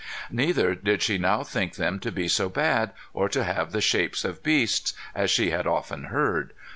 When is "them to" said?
1.75-2.11